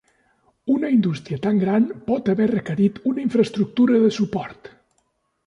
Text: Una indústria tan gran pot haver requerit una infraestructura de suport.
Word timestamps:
Una 0.75 0.87
indústria 0.93 1.39
tan 1.43 1.59
gran 1.63 1.85
pot 2.07 2.31
haver 2.33 2.49
requerit 2.53 2.99
una 3.13 3.23
infraestructura 3.27 4.01
de 4.07 4.11
suport. 4.19 4.73